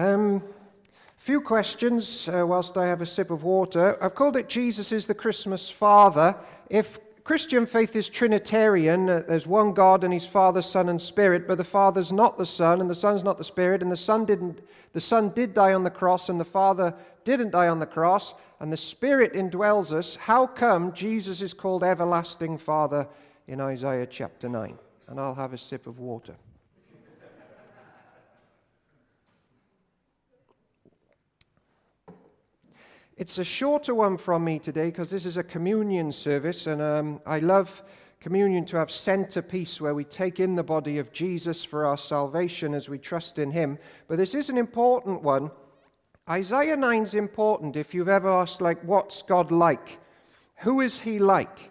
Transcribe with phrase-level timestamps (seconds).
[0.00, 0.42] Um,
[1.18, 4.02] few questions uh, whilst I have a sip of water.
[4.02, 6.34] I've called it Jesus is the Christmas Father.
[6.70, 11.46] If Christian faith is Trinitarian, uh, there's one God and His Father, Son, and Spirit,
[11.46, 14.24] but the Father's not the Son, and the Son's not the Spirit, and the Son
[14.24, 14.62] didn't.
[14.94, 16.94] The Son did die on the cross, and the Father
[17.26, 20.16] didn't die on the cross, and the Spirit indwells us.
[20.16, 23.06] How come Jesus is called everlasting Father
[23.48, 24.78] in Isaiah chapter 9?
[25.08, 26.36] And I'll have a sip of water.
[33.20, 37.20] It's a shorter one from me today because this is a communion service, and um,
[37.26, 37.82] I love
[38.18, 42.72] communion to have centerpiece where we take in the body of Jesus for our salvation
[42.72, 43.78] as we trust in Him.
[44.08, 45.50] But this is an important one.
[46.30, 49.98] Isaiah 9 is important if you've ever asked, like, what's God like?
[50.60, 51.70] Who is He like?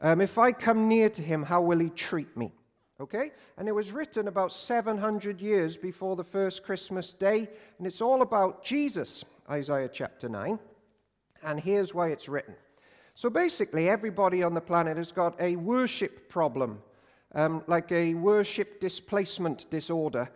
[0.00, 2.52] Um, if I come near to Him, how will He treat me?
[3.00, 3.32] Okay?
[3.58, 8.22] And it was written about 700 years before the first Christmas day, and it's all
[8.22, 10.56] about Jesus, Isaiah chapter 9
[11.44, 12.54] and here's why it's written.
[13.14, 16.82] So basically, everybody on the planet has got a worship problem,
[17.34, 20.28] um, like a worship displacement disorder.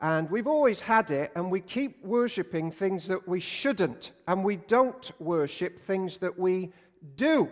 [0.00, 4.56] And we've always had it, and we keep worshipping things that we shouldn't, and we
[4.56, 6.72] don't worship things that we
[7.16, 7.48] do.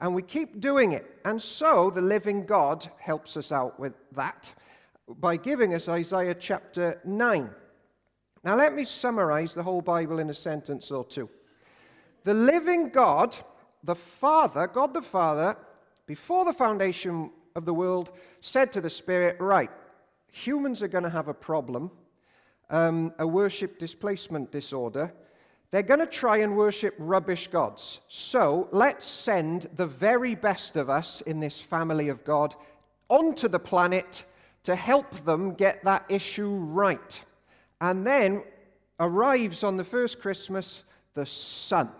[0.00, 1.20] And we keep doing it.
[1.24, 4.52] And so the living God helps us out with that
[5.20, 7.48] by giving us Isaiah chapter 9.
[8.44, 11.28] Now, let me summarize the whole Bible in a sentence or two.
[12.24, 13.36] The living God,
[13.82, 15.56] the Father, God the Father,
[16.06, 19.70] before the foundation of the world, said to the Spirit, Right,
[20.30, 21.90] humans are going to have a problem,
[22.70, 25.12] um, a worship displacement disorder.
[25.70, 28.00] They're going to try and worship rubbish gods.
[28.08, 32.54] So let's send the very best of us in this family of God
[33.08, 34.24] onto the planet
[34.64, 37.20] to help them get that issue right.
[37.80, 38.44] And then
[39.00, 41.90] arrives on the first Christmas the Son.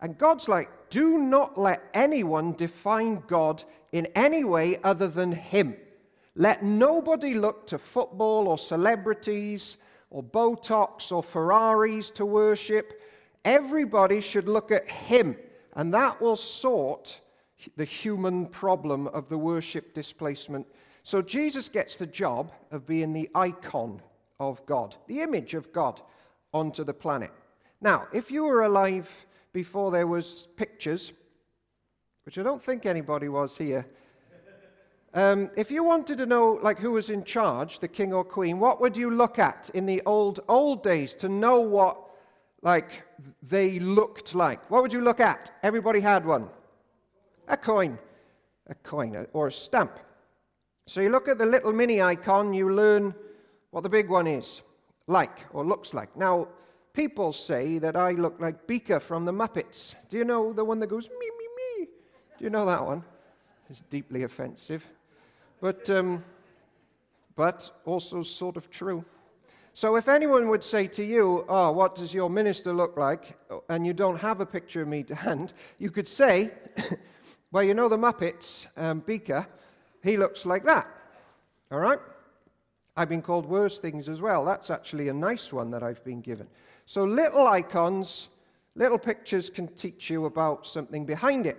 [0.00, 5.76] And God's like, do not let anyone define God in any way other than Him.
[6.36, 9.76] Let nobody look to football or celebrities
[10.10, 13.02] or Botox or Ferraris to worship.
[13.44, 15.36] Everybody should look at Him,
[15.76, 17.20] and that will sort
[17.76, 20.66] the human problem of the worship displacement.
[21.02, 24.00] So Jesus gets the job of being the icon
[24.38, 26.00] of God, the image of God
[26.52, 27.30] onto the planet.
[27.80, 29.08] Now, if you were alive
[29.52, 31.12] before there was pictures,
[32.24, 33.86] which I don't think anybody was here.
[35.12, 38.60] Um, if you wanted to know like who was in charge, the king or queen,
[38.60, 41.98] what would you look at in the old old days to know what
[42.62, 43.02] like
[43.42, 44.70] they looked like?
[44.70, 45.50] What would you look at?
[45.64, 46.48] Everybody had one.
[47.48, 47.98] A coin,
[48.68, 49.98] a coin, or a stamp.
[50.86, 53.12] So you look at the little mini icon, you learn
[53.72, 54.62] what the big one is
[55.08, 56.16] like or looks like.
[56.16, 56.46] Now,
[56.92, 59.94] People say that I look like Beaker from the Muppets.
[60.10, 61.46] Do you know the one that goes me, me,
[61.80, 61.88] me?
[62.38, 63.04] Do you know that one?
[63.68, 64.84] It's deeply offensive.
[65.60, 66.24] But, um,
[67.36, 69.04] but also sort of true.
[69.74, 73.36] So if anyone would say to you, Oh, what does your minister look like?
[73.68, 76.50] and you don't have a picture of me to hand, you could say,
[77.52, 79.46] Well, you know the Muppets, um, Beaker,
[80.02, 80.88] he looks like that.
[81.70, 81.98] All right?
[82.96, 84.44] I've been called worse things as well.
[84.44, 86.46] That's actually a nice one that I've been given.
[86.90, 88.26] So little icons,
[88.74, 91.56] little pictures can teach you about something behind it.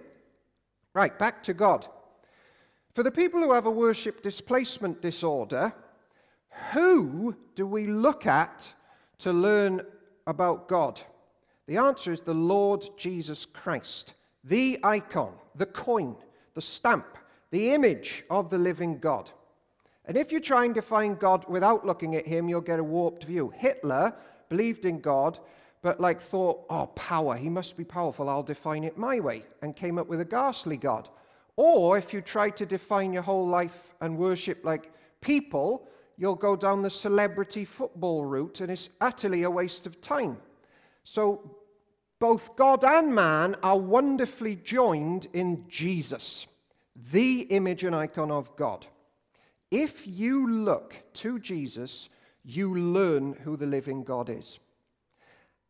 [0.93, 1.87] Right, back to God.
[2.95, 5.73] For the people who have a worship displacement disorder,
[6.73, 8.69] who do we look at
[9.19, 9.83] to learn
[10.27, 10.99] about God?
[11.65, 16.17] The answer is the Lord Jesus Christ, the icon, the coin,
[16.55, 17.17] the stamp,
[17.51, 19.31] the image of the living God.
[20.03, 23.23] And if you're trying to find God without looking at him, you'll get a warped
[23.23, 23.53] view.
[23.55, 24.13] Hitler
[24.51, 25.39] believed in God,
[25.81, 29.75] but like thought, oh, power, he must be powerful, I'll define it my way, and
[29.75, 31.07] came up with a ghastly God.
[31.55, 34.91] Or if you try to define your whole life and worship like
[35.21, 40.37] people, you'll go down the celebrity football route, and it's utterly a waste of time.
[41.05, 41.55] So
[42.19, 46.45] both God and man are wonderfully joined in Jesus,
[47.13, 48.85] the image and icon of God.
[49.71, 52.09] If you look to Jesus,
[52.43, 54.59] you learn who the living God is.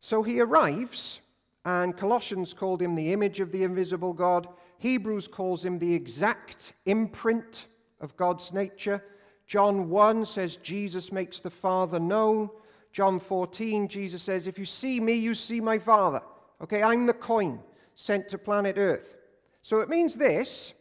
[0.00, 1.20] So he arrives,
[1.64, 4.48] and Colossians called him the image of the invisible God.
[4.78, 7.66] Hebrews calls him the exact imprint
[8.00, 9.02] of God's nature.
[9.46, 12.50] John 1 says Jesus makes the Father known.
[12.92, 16.20] John 14, Jesus says, If you see me, you see my Father.
[16.62, 17.60] Okay, I'm the coin
[17.94, 19.16] sent to planet Earth.
[19.62, 20.72] So it means this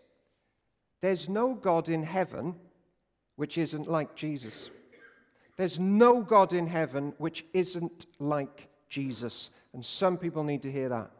[1.02, 2.56] there's no God in heaven
[3.36, 4.70] which isn't like Jesus.
[5.62, 9.52] There's no God in heaven which isn't like Jesus.
[9.74, 11.12] And some people need to hear that.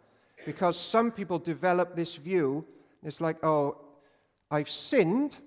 [0.48, 2.66] Because some people develop this view.
[3.04, 3.78] It's like, oh,
[4.50, 5.38] I've sinned.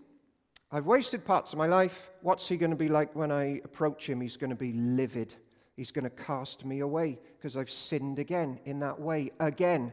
[0.71, 2.09] I've wasted parts of my life.
[2.23, 4.21] What's he going to be like when I approach him?
[4.21, 5.35] He's going to be livid.
[5.75, 9.93] He's going to cast me away because I've sinned again in that way, again.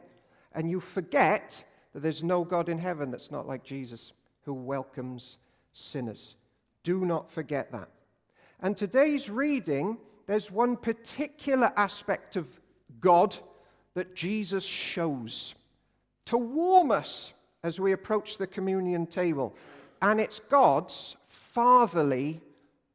[0.54, 4.14] And you forget that there's no God in heaven that's not like Jesus,
[4.46, 5.40] who welcomes
[5.74, 6.36] sinners.
[6.84, 7.90] Do not forget that.
[8.62, 9.98] And today's reading,
[10.28, 12.48] there's one particular aspect of
[13.00, 13.36] God
[13.96, 15.56] that Jesus shows
[16.26, 19.56] to warm us as we approach the communion table.
[20.02, 22.40] And it's God's fatherly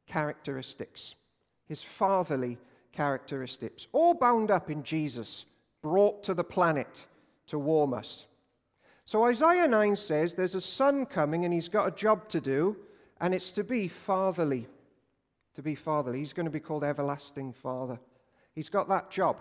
[0.07, 1.15] characteristics.
[1.69, 2.59] His fatherly
[2.93, 5.47] characteristics, all bound up in Jesus,
[5.83, 7.07] brought to the planet
[7.49, 8.25] to warm us.
[9.05, 12.77] So Isaiah 9 says there's a son coming and he's got a job to do,
[13.21, 14.67] and it's to be fatherly.
[15.57, 16.19] To be fatherly.
[16.19, 17.99] He's going to be called Everlasting Father.
[18.55, 19.39] He's got that job.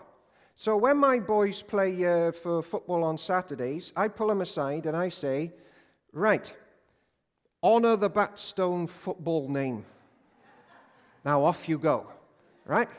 [0.55, 4.95] So when my boys play uh, for football on Saturdays, I pull them aside and
[4.95, 5.51] I say,
[6.13, 6.53] Right,
[7.61, 9.85] honor the Batstone football name.
[11.25, 12.07] Now off you go.
[12.65, 12.89] Right?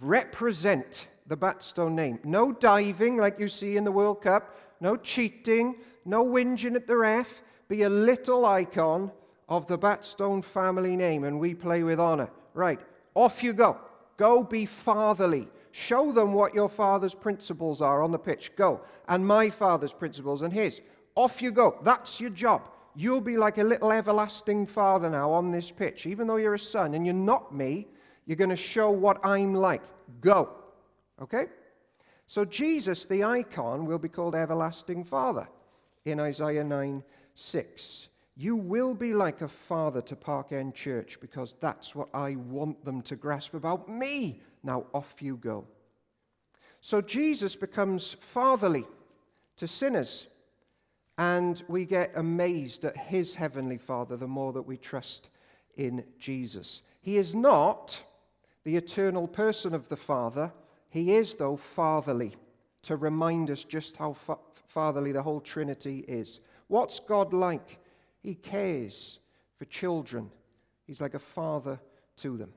[0.00, 2.18] represent the Batstone name.
[2.24, 6.96] No diving like you see in the World Cup, no cheating, no whinging at the
[6.96, 7.28] ref.
[7.68, 9.10] Be a little icon
[9.48, 12.30] of the Batstone family name, and we play with honor.
[12.54, 12.80] Right,
[13.14, 13.78] off you go.
[14.16, 15.48] Go be fatherly.
[15.72, 18.52] Show them what your father's principles are on the pitch.
[18.56, 18.80] Go.
[19.08, 20.80] And my father's principles and his.
[21.16, 21.78] Off you go.
[21.82, 22.68] That's your job.
[22.94, 26.06] You'll be like a little everlasting father now on this pitch.
[26.06, 27.88] Even though you're a son and you're not me,
[28.26, 29.82] you're going to show what I'm like.
[30.20, 30.50] Go.
[31.20, 31.46] Okay?
[32.26, 35.48] So Jesus, the icon, will be called Everlasting Father
[36.04, 37.02] in Isaiah 9
[37.34, 38.08] 6.
[38.36, 42.84] You will be like a father to Park End Church because that's what I want
[42.84, 44.40] them to grasp about me.
[44.64, 45.64] Now off you go.
[46.80, 48.84] So Jesus becomes fatherly
[49.56, 50.26] to sinners,
[51.16, 55.28] and we get amazed at his heavenly Father the more that we trust
[55.76, 56.82] in Jesus.
[57.00, 58.02] He is not
[58.64, 60.50] the eternal person of the Father.
[60.90, 62.34] He is, though, fatherly,
[62.82, 66.40] to remind us just how fa- fatherly the whole Trinity is.
[66.66, 67.78] What's God like?
[68.24, 69.20] He cares
[69.58, 70.30] for children,
[70.86, 71.78] He's like a father
[72.16, 72.52] to them.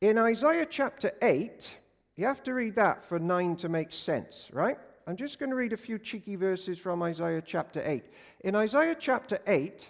[0.00, 1.76] In Isaiah chapter 8,
[2.16, 4.76] you have to read that for 9 to make sense, right?
[5.06, 8.04] I'm just going to read a few cheeky verses from Isaiah chapter 8.
[8.40, 9.88] In Isaiah chapter 8,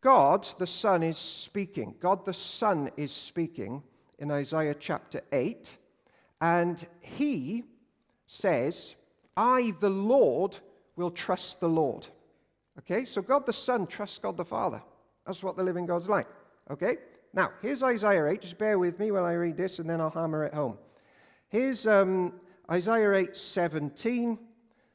[0.00, 1.94] God the Son is speaking.
[2.00, 3.82] God the Son is speaking
[4.18, 5.76] in Isaiah chapter 8,
[6.40, 7.64] and he
[8.26, 8.94] says,
[9.36, 10.56] I, the Lord,
[10.96, 12.06] will trust the Lord.
[12.78, 14.82] Okay, so God the Son trusts God the Father.
[15.26, 16.26] That's what the living God's like.
[16.70, 16.98] Okay,
[17.32, 18.42] now here's Isaiah 8.
[18.42, 20.78] Just bear with me while I read this and then I'll hammer it home.
[21.48, 22.34] Here's um,
[22.70, 24.38] Isaiah 8 17.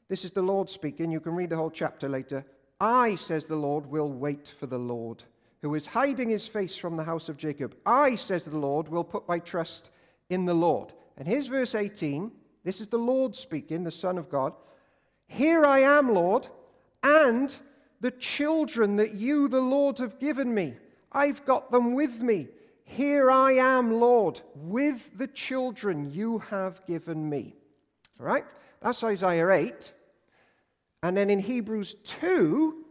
[0.08, 1.10] This is the Lord speaking.
[1.10, 2.44] You can read the whole chapter later.
[2.80, 5.22] I, says the Lord, will wait for the Lord
[5.62, 7.76] who is hiding his face from the house of Jacob.
[7.86, 9.90] I, says the Lord, will put my trust
[10.28, 10.92] in the Lord.
[11.16, 12.32] And here's verse 18.
[12.64, 14.52] This is the Lord speaking, the Son of God.
[15.28, 16.48] Here I am, Lord,
[17.04, 17.54] and
[18.02, 20.74] the children that you, the Lord, have given me.
[21.12, 22.48] I've got them with me.
[22.84, 27.54] Here I am, Lord, with the children you have given me.
[28.20, 28.44] All right?
[28.82, 29.92] That's Isaiah 8.
[31.04, 32.84] And then in Hebrews 2,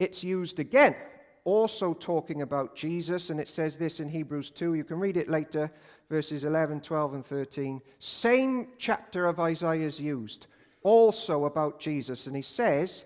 [0.00, 0.94] it's used again
[1.44, 4.74] also talking about Jesus, and it says this in Hebrews 2.
[4.74, 5.70] You can read it later,
[6.08, 7.80] verses 11, 12, and 13.
[7.98, 10.46] Same chapter of Isaiah is used,
[10.82, 12.26] also about Jesus.
[12.26, 13.04] And he says,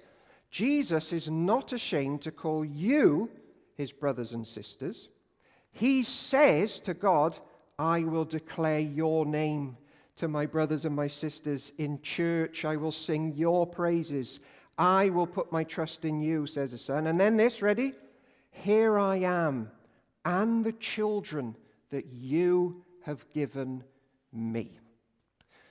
[0.50, 3.30] Jesus is not ashamed to call you
[3.76, 5.08] his brothers and sisters.
[5.72, 7.38] He says to God,
[7.78, 9.76] I will declare your name
[10.16, 12.64] to my brothers and my sisters in church.
[12.64, 14.40] I will sing your praises.
[14.76, 17.06] I will put my trust in you, says the Son.
[17.06, 17.94] And then this, ready?
[18.50, 19.70] Here I am,
[20.24, 21.54] and the children
[21.90, 23.84] that you have given
[24.32, 24.70] me.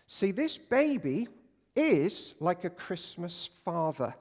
[0.08, 1.28] See, this baby
[1.76, 4.14] is like a Christmas father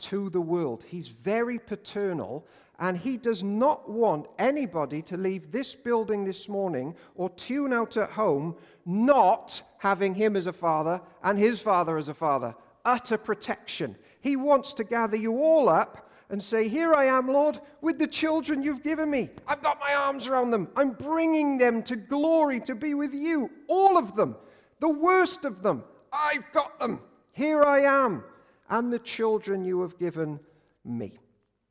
[0.00, 0.84] to the world.
[0.86, 2.46] He's very paternal,
[2.78, 7.96] and he does not want anybody to leave this building this morning or tune out
[7.96, 12.54] at home not having him as a father and his father as a father.
[12.84, 13.94] Utter protection.
[14.20, 18.06] He wants to gather you all up and say, Here I am, Lord, with the
[18.06, 19.28] children you've given me.
[19.46, 20.68] I've got my arms around them.
[20.76, 23.50] I'm bringing them to glory to be with you.
[23.68, 24.36] All of them,
[24.78, 25.84] the worst of them.
[26.12, 27.00] I've got them.
[27.32, 28.24] Here I am,
[28.70, 30.40] and the children you have given
[30.84, 31.12] me.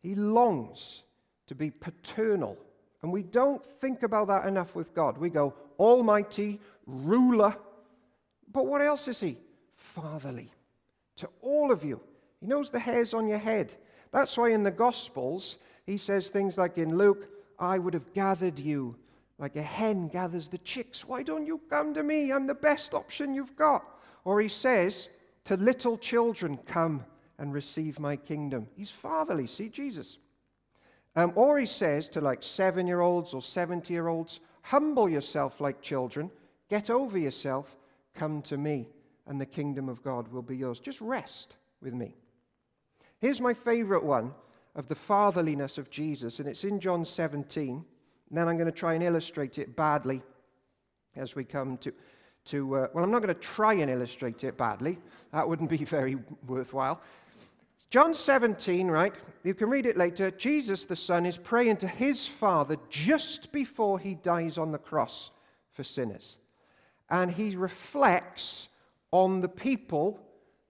[0.01, 1.03] He longs
[1.48, 2.58] to be paternal
[3.01, 5.18] And we don't think about that enough with God.
[5.18, 7.56] We go, Almighty, ruler.
[8.51, 9.38] But what else is He?
[9.75, 10.51] Fatherly
[11.20, 12.00] to all of you.
[12.39, 13.74] He knows the hairs on your head.
[14.12, 18.60] That's why in the Gospels, He says things like in Luke, I would have gathered
[18.60, 18.96] you
[19.38, 21.06] like a hen gathers the chicks.
[21.06, 22.32] Why don't you come to me?
[22.32, 23.84] I'm the best option you've got.
[24.25, 25.08] Or He says,
[25.46, 27.03] to little children, come
[27.38, 28.67] and receive my kingdom.
[28.75, 29.48] He's fatherly.
[29.48, 30.17] See Jesus.
[31.15, 35.60] Um, or he says to like seven year olds or 70 year olds, humble yourself
[35.60, 36.29] like children,
[36.69, 37.75] get over yourself,
[38.15, 38.88] come to me,
[39.25, 40.79] and the kingdom of God will be yours.
[40.79, 42.15] Just rest with me.
[43.19, 44.34] Here's my favorite one
[44.75, 47.84] of the fatherliness of Jesus, and it's in John 17.
[48.29, 50.22] And then I'm going to try and illustrate it badly
[51.15, 51.91] as we come to.
[52.50, 54.98] To uh, well, I'm not going to try and illustrate it badly.
[55.32, 57.01] That wouldn't be very worthwhile.
[57.89, 59.13] John 17, right?
[59.44, 60.29] You can read it later.
[60.29, 65.32] Jesus, the Son, is praying to his Father just before he dies on the cross
[65.72, 66.38] for sinners.
[67.10, 68.68] And he reflects
[69.12, 70.20] on the people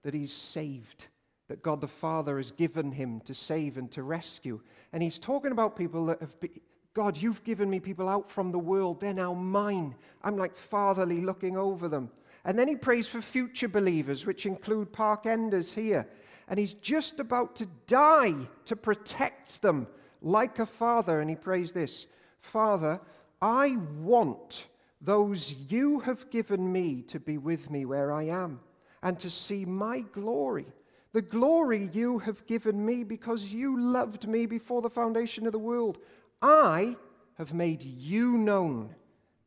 [0.02, 1.08] that he's saved,
[1.48, 4.58] that God the Father has given him to save and to rescue.
[4.94, 6.58] And he's talking about people that have been,
[6.94, 9.00] God, you've given me people out from the world.
[9.00, 9.94] They're now mine.
[10.22, 12.10] I'm like fatherly looking over them.
[12.44, 16.06] And then he prays for future believers, which include Park Enders here
[16.50, 19.86] and he's just about to die to protect them
[20.20, 21.20] like a father.
[21.20, 22.06] And he prays this
[22.42, 23.00] Father,
[23.40, 24.66] I want
[25.00, 28.60] those you have given me to be with me where I am
[29.02, 30.66] and to see my glory.
[31.12, 35.58] The glory you have given me because you loved me before the foundation of the
[35.58, 35.98] world.
[36.42, 36.96] I
[37.34, 38.94] have made you known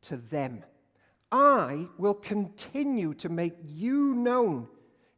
[0.02, 0.62] to them.
[1.32, 4.68] I will continue to make you known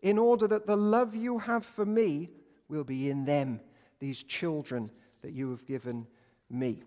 [0.02, 2.30] in order that the love you have for me
[2.68, 3.60] will be in them,
[3.98, 4.90] these children
[5.22, 6.06] that you have given
[6.50, 6.82] me.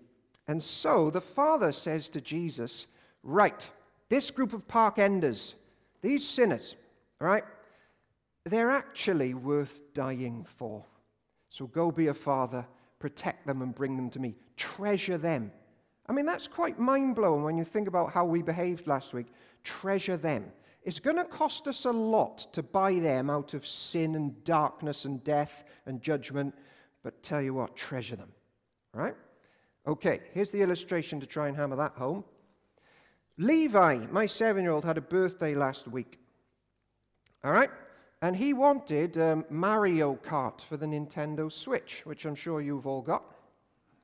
[0.48, 2.88] And so the Father says to Jesus,
[3.24, 3.70] Right,
[4.10, 5.56] this group of park enders,
[6.02, 6.76] these sinners,
[7.20, 7.44] right,
[8.46, 10.84] they're actually worth dying for.
[11.50, 12.66] So go be a father,
[13.00, 14.36] protect them, and bring them to me.
[14.58, 15.52] Treasure them.
[16.08, 19.28] I mean, that's quite mind blowing when you think about how we behaved last week.
[19.64, 20.46] Treasure them.
[20.84, 25.06] It's going to cost us a lot to buy them out of sin and darkness
[25.06, 26.56] and death and judgment,
[27.04, 28.32] but tell you what, treasure them.
[28.94, 29.16] Right?
[29.88, 32.24] Okay, here's the illustration to try and hammer that home.
[33.38, 36.20] Levi, my seven year old, had a birthday last week.
[37.44, 37.70] All right?
[38.22, 43.02] And he wanted um, Mario Kart for the Nintendo Switch, which I'm sure you've all
[43.02, 43.24] got.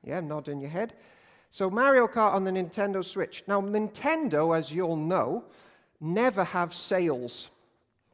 [0.02, 0.94] Yeah, nodding your head.
[1.50, 3.44] So, Mario Kart on the Nintendo Switch.
[3.46, 5.44] Now, Nintendo, as you'll know,
[6.00, 7.48] never have sales.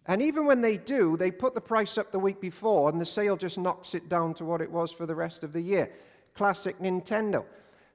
[0.06, 3.06] And even when they do, they put the price up the week before, and the
[3.06, 5.90] sale just knocks it down to what it was for the rest of the year.
[6.34, 7.44] Classic Nintendo.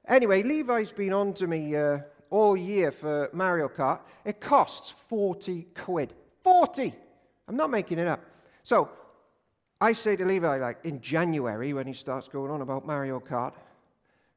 [0.06, 1.98] Anyway, Levi's been on to me uh,
[2.30, 4.00] all year for Mario Kart.
[4.24, 6.14] It costs 40 quid.
[6.42, 6.94] 40!
[7.48, 8.20] I'm not making it up.
[8.62, 8.90] So
[9.80, 13.54] I say to Levi, like in January, when he starts going on about Mario Kart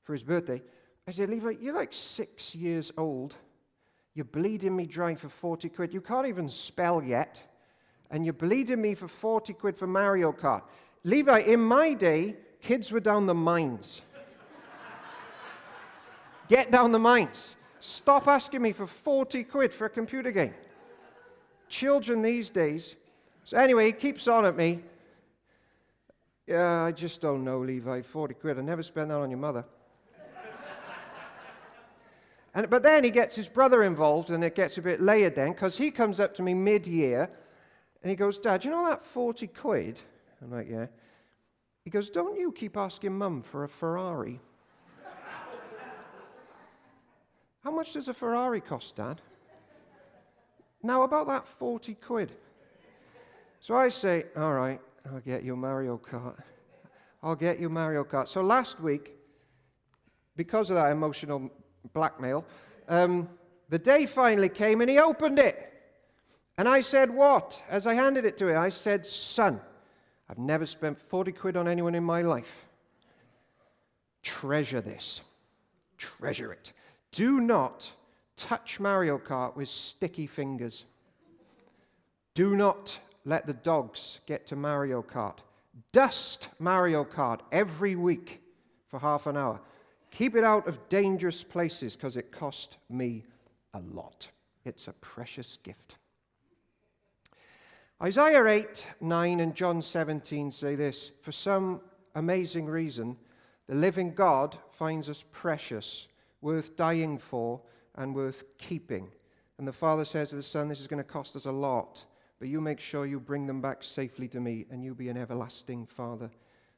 [0.03, 0.61] for his birthday,
[1.07, 3.35] I say, Levi, you're like six years old
[4.13, 5.93] you're bleeding me dry for 40 quid.
[5.93, 7.41] You can't even spell yet.
[8.09, 10.63] And you're bleeding me for 40 quid for Mario Kart.
[11.03, 14.01] Levi, in my day, kids were down the mines.
[16.49, 17.55] Get down the mines.
[17.79, 20.53] Stop asking me for 40 quid for a computer game.
[21.69, 22.95] Children these days.
[23.43, 24.79] So, anyway, he keeps on at me.
[26.47, 28.01] Yeah, I just don't know, Levi.
[28.01, 28.59] 40 quid.
[28.59, 29.65] I never spend that on your mother.
[32.53, 35.53] And, but then he gets his brother involved, and it gets a bit layered then,
[35.53, 37.29] because he comes up to me mid year
[38.03, 39.99] and he goes, Dad, you know that 40 quid?
[40.41, 40.87] I'm like, Yeah.
[41.83, 44.39] He goes, Don't you keep asking mum for a Ferrari?
[47.63, 49.21] How much does a Ferrari cost, Dad?
[50.83, 52.31] Now, about that 40 quid.
[53.61, 56.41] So I say, All right, I'll get you Mario Kart.
[57.21, 58.27] I'll get you Mario Kart.
[58.27, 59.11] So last week,
[60.35, 61.51] because of that emotional
[61.93, 62.43] blackmail,
[62.87, 63.29] um,
[63.69, 65.71] the day finally came and he opened it.
[66.57, 67.61] And I said, What?
[67.69, 69.61] As I handed it to him, I said, Son,
[70.27, 72.65] I've never spent 40 quid on anyone in my life.
[74.23, 75.21] Treasure this.
[75.99, 76.73] Treasure it.
[77.11, 77.91] Do not
[78.37, 80.85] touch Mario Kart with sticky fingers.
[82.33, 85.37] Do not let the dogs get to Mario Kart.
[85.91, 88.41] Dust Mario Kart every week
[88.87, 89.59] for half an hour.
[90.11, 93.23] Keep it out of dangerous places because it cost me
[93.73, 94.27] a lot.
[94.65, 95.95] It's a precious gift.
[98.03, 101.81] Isaiah 8, 9, and John 17 say this For some
[102.15, 103.15] amazing reason,
[103.67, 106.07] the living God finds us precious
[106.41, 107.61] worth dying for
[107.95, 109.07] and worth keeping.
[109.57, 112.03] And the Father says to the Son, This is going to cost us a lot,
[112.41, 115.15] but you make sure you bring them back safely to me, and you be an
[115.15, 116.27] everlasting Father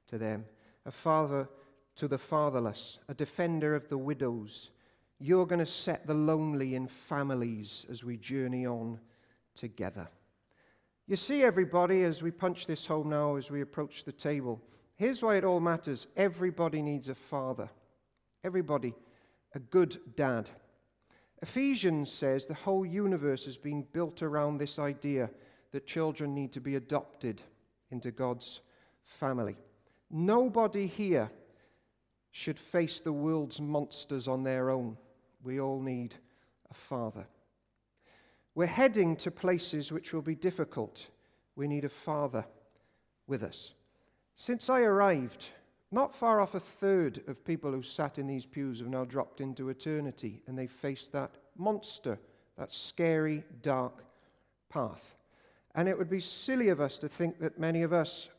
[0.08, 0.44] to them.
[0.86, 1.48] A Father
[1.96, 4.72] to the fatherless, a defender of the widows.
[5.20, 9.00] You're going to set the lonely in families as we journey on
[9.56, 10.10] together.
[11.08, 14.62] You see, everybody, as we punch this home now, as we approach the table,
[14.96, 16.08] here's why it all matters.
[16.18, 17.70] Everybody needs a father.
[18.44, 18.94] Everybody,
[19.56, 20.50] a good dad.
[21.42, 25.30] Ephesians says the whole universe has been built around this idea
[25.74, 27.42] that children need to be adopted
[27.92, 28.62] into God's
[29.20, 29.58] family.
[30.10, 31.30] Nobody here
[32.32, 34.98] should face the world's monsters on their own.
[35.44, 36.16] We all need
[36.70, 37.26] a father.
[38.56, 41.08] We're heading to places which will be difficult.
[41.56, 42.46] We need a father
[43.28, 43.72] with us.
[44.36, 45.48] Since I arrived,
[45.92, 49.42] not far off a third of people who sat in these pews have now dropped
[49.42, 52.20] into eternity and they face that monster,
[52.58, 54.04] that scary, dark
[54.70, 55.16] path.
[55.76, 58.30] And it would be silly of us to think that many of us,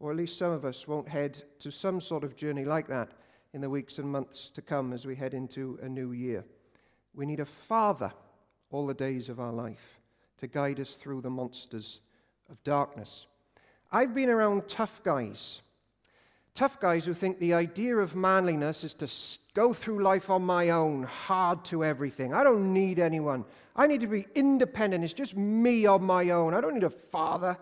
[0.00, 3.12] or at least some of us, won't head to some sort of journey like that
[3.52, 6.44] in the weeks and months to come as we head into a new year.
[7.14, 8.12] We need a father
[8.70, 10.00] all the days of our life
[10.38, 12.00] to guide us through the monsters
[12.48, 13.26] of darkness.
[13.92, 15.62] I've been around tough guys
[16.54, 19.08] Tough guys who think the idea of manliness is to
[19.54, 22.34] go through life on my own, hard to everything.
[22.34, 23.44] I don't need anyone.
[23.76, 25.04] I need to be independent.
[25.04, 26.52] It's just me on my own.
[26.52, 27.56] I don't need a father.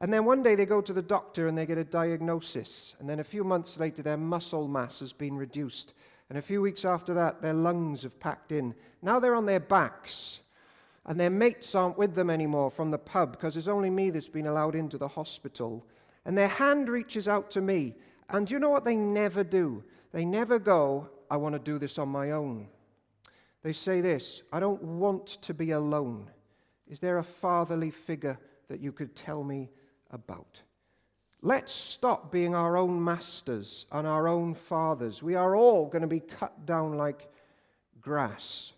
[0.00, 2.94] And then one day they go to the doctor and they get a diagnosis.
[2.98, 5.94] And then a few months later, their muscle mass has been reduced.
[6.28, 8.74] And a few weeks after that, their lungs have packed in.
[9.00, 10.40] Now they're on their backs.
[11.06, 14.28] And their mates aren't with them anymore from the pub because it's only me that's
[14.28, 15.86] been allowed into the hospital
[16.26, 17.94] and their hand reaches out to me.
[18.28, 19.82] And you know what they never do?
[20.12, 22.66] They never go, I want to do this on my own.
[23.62, 26.28] They say this I don't want to be alone.
[26.88, 29.70] Is there a fatherly figure that you could tell me
[30.10, 30.60] about?
[31.42, 35.22] Let's stop being our own masters and our own fathers.
[35.22, 37.28] We are all going to be cut down like
[38.00, 38.72] grass.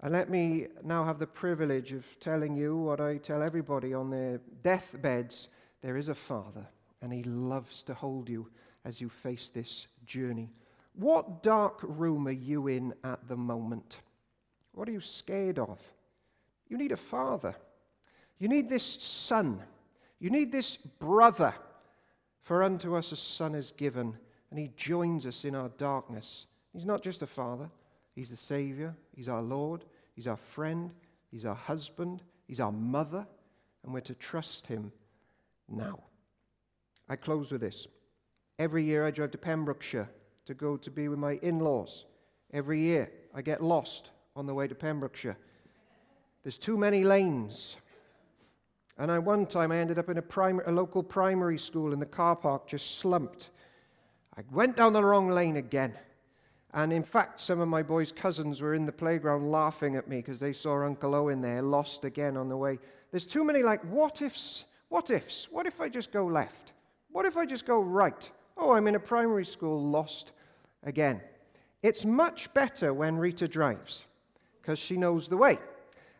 [0.00, 4.10] And let me now have the privilege of telling you what I tell everybody on
[4.10, 5.48] their deathbeds
[5.82, 6.66] there is a Father
[7.02, 8.48] and He loves to hold you
[8.84, 10.50] as you face this journey.
[10.94, 13.98] What dark room are you in at the moment?
[14.72, 15.78] What are you scared of?
[16.68, 17.54] You need a father.
[18.38, 19.62] You need this son.
[20.18, 21.54] You need this brother.
[22.42, 24.16] For unto us a son is given,
[24.50, 26.46] and he joins us in our darkness.
[26.72, 27.68] He's not just a father,
[28.14, 29.84] he's the Savior, he's our Lord,
[30.14, 30.90] he's our friend,
[31.30, 33.26] he's our husband, he's our mother,
[33.82, 34.92] and we're to trust him
[35.68, 36.00] now.
[37.10, 37.88] I close with this.
[38.60, 40.08] Every year I drive to Pembrokeshire
[40.46, 42.04] to go to be with my in laws.
[42.52, 45.36] Every year I get lost on the way to Pembrokeshire.
[46.44, 47.76] There's too many lanes.
[48.96, 51.98] And I, one time I ended up in a, prim- a local primary school in
[51.98, 53.50] the car park, just slumped.
[54.36, 55.94] I went down the wrong lane again.
[56.74, 60.18] And in fact, some of my boys' cousins were in the playground laughing at me
[60.18, 62.78] because they saw Uncle Owen there, lost again on the way.
[63.10, 64.64] There's too many like, what ifs?
[64.90, 65.48] What ifs?
[65.50, 66.72] What if I just go left?
[67.12, 68.30] What if I just go right?
[68.56, 70.32] Oh, I'm in a primary school, lost
[70.84, 71.20] again.
[71.82, 74.04] It's much better when Rita drives
[74.60, 75.58] because she knows the way.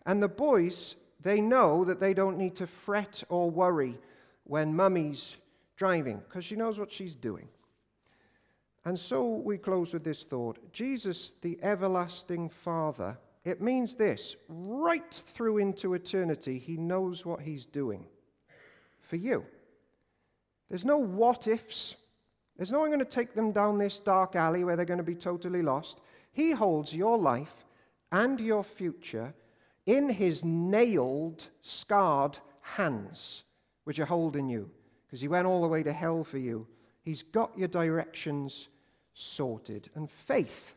[0.07, 3.99] And the boys, they know that they don't need to fret or worry
[4.45, 5.37] when mummy's
[5.77, 7.49] driving because she knows what she's doing.
[8.85, 15.23] And so we close with this thought Jesus, the everlasting Father, it means this right
[15.27, 18.05] through into eternity, he knows what he's doing
[19.03, 19.45] for you.
[20.71, 21.97] There's no what ifs.
[22.57, 25.05] There's no one going to take them down this dark alley where they're going to
[25.05, 26.01] be totally lost.
[26.33, 27.67] He holds your life
[28.13, 29.35] and your future
[29.87, 33.43] in his nailed, scarred hands,
[33.85, 34.71] which are holding you,
[35.07, 36.67] because he went all the way to hell for you.
[37.03, 38.69] He's got your directions
[39.15, 39.91] sorted.
[39.95, 40.75] And faith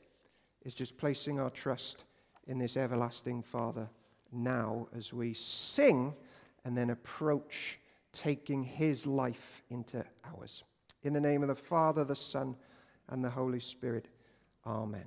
[0.65, 2.06] is just placing our trust
[2.47, 3.88] in this everlasting Father
[4.32, 6.13] now as we sing
[6.65, 7.77] and then approach
[8.13, 10.63] taking his life into ours.
[11.04, 12.56] In the name of the Father, the Son,
[13.10, 14.08] and the Holy Spirit.
[14.65, 15.06] Amen.